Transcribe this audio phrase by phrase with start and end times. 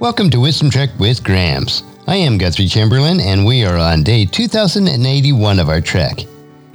[0.00, 1.84] Welcome to Wisdom Trek with Gramps.
[2.08, 6.18] I am Guthrie Chamberlain, and we are on day 2081 of our trek.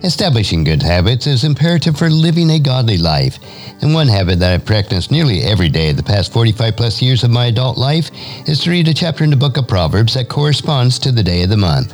[0.04, 3.38] Establishing good habits is imperative for living a godly life,
[3.82, 7.26] and one habit that I've practiced nearly every day of the past 45 plus years
[7.26, 8.10] of my adult life
[8.48, 11.44] is to read a chapter in the book of Proverbs that corresponds to the day
[11.44, 11.94] of the month.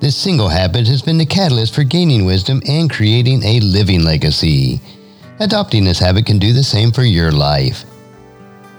[0.00, 4.80] This single habit has been the catalyst for gaining wisdom and creating a living legacy.
[5.38, 7.84] Adopting this habit can do the same for your life.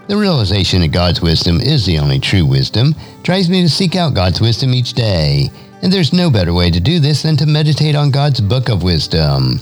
[0.08, 4.14] The realization that God's wisdom is the only true wisdom drives me to seek out
[4.14, 5.50] God's wisdom each day,
[5.82, 8.84] and there's no better way to do this than to meditate on God's book of
[8.84, 9.60] wisdom.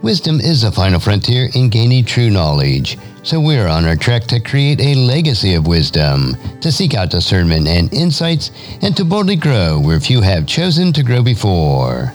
[0.00, 4.40] Wisdom is the final frontier in gaining true knowledge, so we're on our trek to
[4.40, 8.50] create a legacy of wisdom, to seek out discernment and insights,
[8.80, 12.14] and to boldly grow where few have chosen to grow before.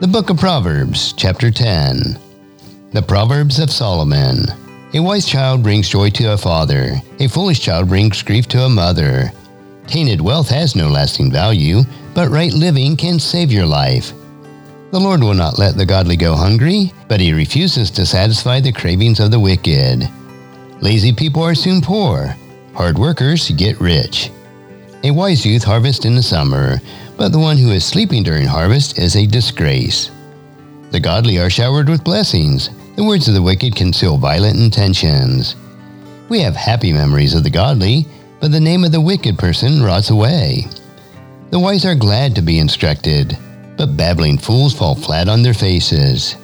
[0.00, 2.18] The Book of Proverbs, Chapter 10
[2.92, 4.63] The Proverbs of Solomon.
[4.94, 7.02] A wise child brings joy to a father.
[7.18, 9.32] A foolish child brings grief to a mother.
[9.88, 11.80] Tainted wealth has no lasting value,
[12.14, 14.12] but right living can save your life.
[14.92, 18.70] The Lord will not let the godly go hungry, but he refuses to satisfy the
[18.70, 20.08] cravings of the wicked.
[20.80, 22.36] Lazy people are soon poor.
[22.74, 24.30] Hard workers get rich.
[25.02, 26.80] A wise youth harvests in the summer,
[27.16, 30.12] but the one who is sleeping during harvest is a disgrace.
[30.92, 35.56] The godly are showered with blessings, the words of the wicked conceal violent intentions.
[36.28, 38.06] We have happy memories of the godly,
[38.40, 40.66] but the name of the wicked person rots away.
[41.50, 43.36] The wise are glad to be instructed,
[43.76, 46.36] but babbling fools fall flat on their faces.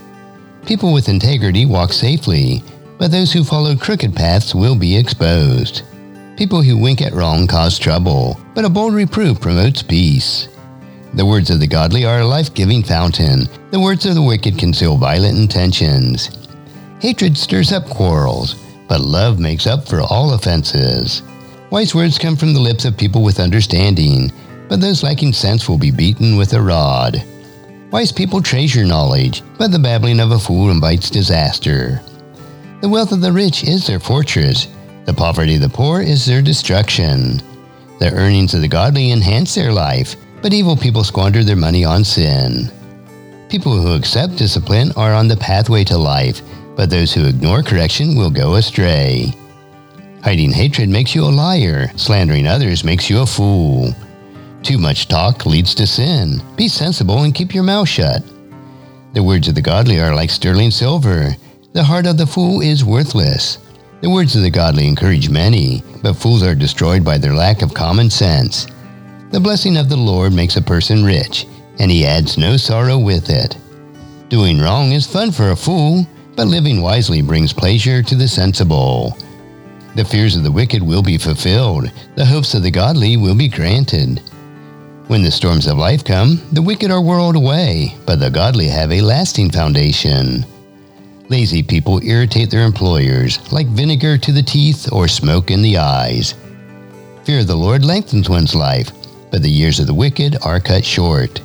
[0.67, 2.65] People with integrity walk safely,
[2.99, 5.83] but those who follow crooked paths will be exposed.
[6.37, 10.49] People who wink at wrong cause trouble, but a bold reproof promotes peace.
[11.15, 13.49] The words of the godly are a life giving fountain.
[13.71, 16.40] The words of the wicked conceal violent intentions.
[17.01, 18.55] Hatred stirs up quarrels,
[18.87, 21.23] but love makes up for all offenses.
[21.71, 24.31] Wise words come from the lips of people with understanding,
[24.69, 27.25] but those lacking sense will be beaten with a rod.
[27.91, 32.03] Wise people treasure knowledge, but the babbling of a fool invites disaster.
[32.83, 34.69] The wealth of the rich is their fortress,
[35.07, 37.41] the poverty of the poor is their destruction.
[37.99, 42.05] The earnings of the godly enhance their life, but evil people squander their money on
[42.05, 42.71] sin.
[43.49, 46.43] People who accept discipline are on the pathway to life,
[46.81, 49.35] but those who ignore correction will go astray.
[50.25, 53.95] Hiding hatred makes you a liar, slandering others makes you a fool.
[54.63, 56.43] Too much talk leads to sin.
[56.57, 58.23] Be sensible and keep your mouth shut.
[59.13, 61.37] The words of the godly are like sterling silver.
[61.75, 63.59] The heart of the fool is worthless.
[64.01, 67.75] The words of the godly encourage many, but fools are destroyed by their lack of
[67.75, 68.67] common sense.
[69.33, 71.47] The blessing of the Lord makes a person rich,
[71.79, 73.55] and he adds no sorrow with it.
[74.31, 76.07] Doing wrong is fun for a fool,
[76.41, 79.15] but living wisely brings pleasure to the sensible.
[79.95, 83.47] The fears of the wicked will be fulfilled, the hopes of the godly will be
[83.47, 84.23] granted.
[85.09, 88.91] When the storms of life come, the wicked are whirled away, but the godly have
[88.91, 90.47] a lasting foundation.
[91.29, 96.37] Lazy people irritate their employers, like vinegar to the teeth or smoke in the eyes.
[97.25, 98.91] Fear of the Lord lengthens one's life,
[99.31, 101.43] but the years of the wicked are cut short.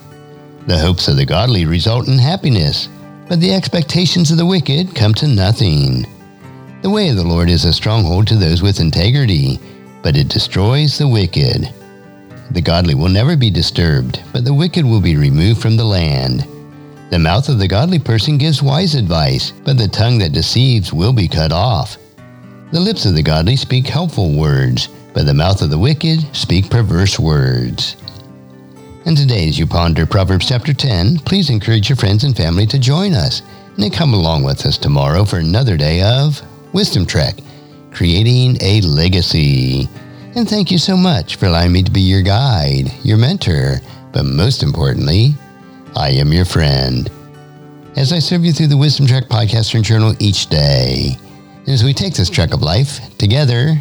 [0.68, 2.88] The hopes of the godly result in happiness,
[3.28, 6.06] but the expectations of the wicked come to nothing.
[6.82, 9.60] The way of the Lord is a stronghold to those with integrity,
[10.04, 11.74] but it destroys the wicked.
[12.52, 16.46] The godly will never be disturbed, but the wicked will be removed from the land.
[17.10, 21.14] The mouth of the godly person gives wise advice, but the tongue that deceives will
[21.14, 21.98] be cut off.
[22.72, 26.70] The lips of the godly speak helpful words, but the mouth of the wicked speak
[26.70, 27.96] perverse words.
[29.06, 32.80] And today, as you ponder Proverbs chapter 10, please encourage your friends and family to
[32.80, 33.44] join us
[33.78, 36.42] and come along with us tomorrow for another day of
[36.74, 37.36] Wisdom Trek,
[37.92, 39.88] creating a legacy.
[40.34, 43.76] And thank you so much for allowing me to be your guide, your mentor,
[44.12, 45.36] but most importantly,
[45.96, 47.08] I am your friend.
[47.98, 51.16] As I serve you through the Wisdom Trek podcast and journal each day,
[51.68, 53.76] as we take this trek of life together,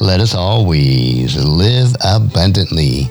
[0.00, 3.10] let us always live abundantly